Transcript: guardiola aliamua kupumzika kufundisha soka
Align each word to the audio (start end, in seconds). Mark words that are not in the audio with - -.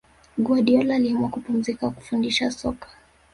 guardiola 0.37 0.95
aliamua 0.95 1.29
kupumzika 1.29 1.89
kufundisha 1.89 2.51
soka 2.51 2.87